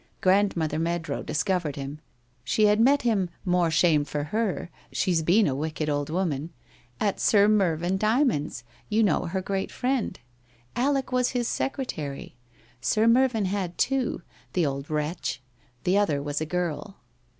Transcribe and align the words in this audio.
Grandmother 0.19 0.79
Meadrow 0.79 1.21
discovered 1.21 1.75
him; 1.75 1.99
she 2.43 2.65
had 2.65 2.79
met 2.81 3.03
him— 3.03 3.29
more 3.55 3.69
shame 3.69 4.03
for 4.03 4.23
her, 4.23 4.71
she's 4.91 5.21
been 5.21 5.45
a 5.45 5.53
wicked 5.53 5.91
old 5.91 6.09
woman!— 6.09 6.49
at 7.09 7.19
Sir 7.19 7.47
Mervyn 7.47 7.97
Dymond's, 7.99 8.63
you 8.89 9.03
know, 9.03 9.25
her 9.25 9.43
great 9.43 9.71
friend. 9.71 10.19
Alec 10.75 11.11
was 11.11 11.29
his 11.37 11.47
secretary. 11.47 12.35
Sir 12.81 13.05
Mervyn 13.05 13.45
had 13.45 13.77
two, 13.77 14.23
the 14.53 14.65
old 14.65 14.89
wretch; 14.89 15.39
the 15.83 15.99
other 15.99 16.19
was 16.19 16.41
a 16.41 16.47
girl. 16.47 16.97